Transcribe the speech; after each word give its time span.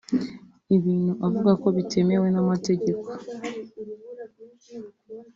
ibintu 0.75 1.11
avuga 1.27 1.51
ko 1.61 1.67
bitemewe 1.77 2.27
n’amategeko 2.31 3.07